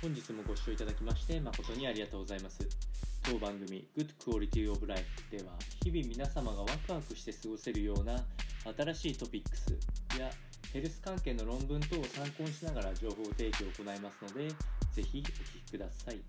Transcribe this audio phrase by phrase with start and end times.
[0.00, 2.66] 本日もご視聴いただきまして誠にありがとうございます。
[3.22, 5.52] 当番組 Good Quality of Life では
[5.84, 8.16] 日々皆様がワクワクして過ごせるような
[8.94, 9.76] 新しいトピックス
[10.18, 10.30] や
[10.72, 14.48] ヘルス関係の論文等を参考にしながら情報提供を行いますので
[14.94, 16.20] ぜひお聞きください。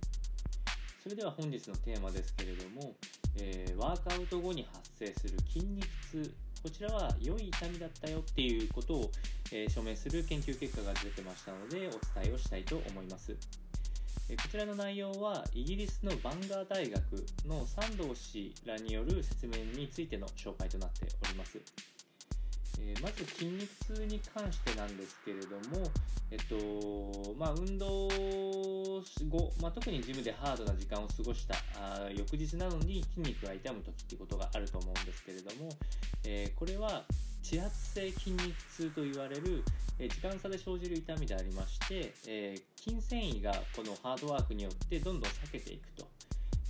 [1.02, 2.94] それでは本日のテーマですけれども、
[3.40, 6.34] えー、ワークアウト後に発生する筋肉痛
[6.64, 9.12] こちらは良い痛みだったよっていうことを、
[9.52, 13.36] えー、証明する研究結果が出てましたのでお伝えをしたいと思います。
[14.32, 17.04] こちらの内容はイギリスのバンガー大学
[17.46, 21.60] の三藤氏らによる説明についての紹介となっております。
[22.80, 25.92] え、まず筋肉痛に関してなんですけれども、
[26.32, 35.70] えっとまあ、運動後、まあ、特にジムでハードな時間を過ごしたあ翌日なのに筋肉が痛む時ってことがあると思うんですけれども、
[36.26, 37.04] えー、これは
[37.42, 39.64] 地圧性筋肉痛と言われる、
[40.00, 46.08] え時間差で生じる痛みでありまして、え筋繊維がこのハードワークによってどんどん裂けていくと。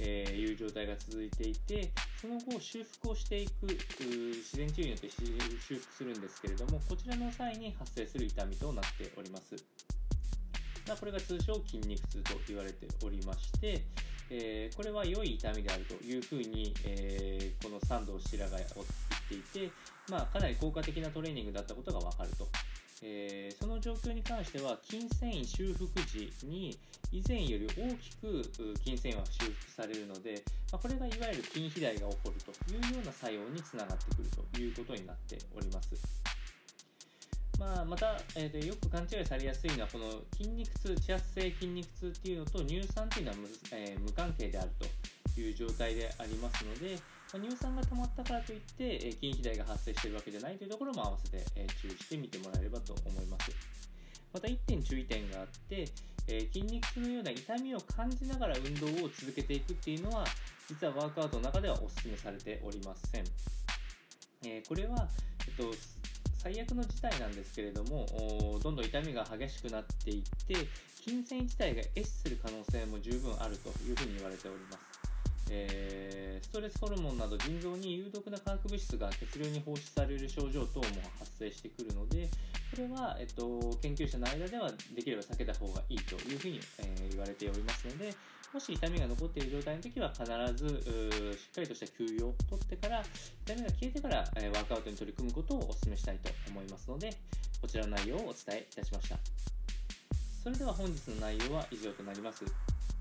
[0.04, 9.56] え、いう状態が続いていてその後修復をしていく自然治癒によって修復するんですけれどもこちらの際に発生する痛みとなっております。
[10.88, 13.84] まあ、これが通称筋肉痛と言われておりまして、
[14.32, 18.68] えー、これは良い痛みであるというふうに、えー、この三藤白が言
[19.38, 19.72] っていて、
[20.10, 22.48] まあ、かなり効果的なトレーニングだったことがわかると。
[23.04, 26.78] えー、その状況に関しては筋繊維修復時に
[27.12, 28.44] 以前より大きく
[28.78, 35.96] 筋繊維は修復されるので、まあ、これがいわゆる筋肥大が起こるというような作用につながってくるということになっております。
[37.58, 46.98] まあ、また、えー、よく勘違いされやすいのはこの筋肉痛地圧性筋肉痛っていうのと乳酸というのは無,、えー、無関係であるという状態でありますので、
[47.38, 53.52] 乳酸が溜まったからといって、え筋肥大が発生しているわけじゃないというところも合わせて、え注意してみてもらえればと思います。
[54.34, 55.88] また1点注意点があって、
[56.28, 60.26] え筋肉痛のような痛みを感じながら運動を続けていくっていうのは
[60.68, 63.24] 実はワークアウトの中ではお勧めされておりません。
[64.46, 65.08] えこれは、
[65.48, 65.74] えっと、
[66.38, 68.08] 最悪の事態なんですけれども
[68.64, 70.56] どんどん痛みが激しくなっていって
[70.96, 75.02] 筋繊維自体が壊死する可能性も十分あるというふうに言われております。
[75.52, 76.11] え、
[76.52, 80.86] ストレスホルモンなど腎臓に有毒な化学物質が血流に放出される症状等も
[81.18, 82.28] 発生してくるので
[82.76, 88.14] これは、えっと、研究者の間ではできれば避けた方がいいというふうに、えー、言われておりますので
[88.52, 90.68] もし痛みが残っている状態の時は必ず
[91.40, 93.02] しっかりとした休養をとってから
[93.48, 97.16] 痛みが消えてから、えー、ワークアウトに取り組むことをお勧めしたいと思いますので
[97.62, 99.16] こちらの内容をお伝えいたしました。
[100.44, 102.44] それでは本日の内容は以上となります。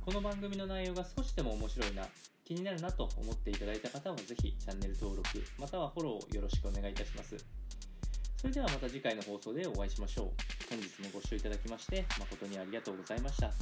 [0.05, 2.07] この番組の内容が少しでも面白いな
[2.51, 7.37] 気になるなと思っていただいた方はぜひチャンネル登録またはフォローをよろしくお願いいたします。
[8.39, 10.27] それではまた次回の放送でお会いしましょう。
[10.69, 13.53] 本日もご視聴いただきまして誠にありがとうございました。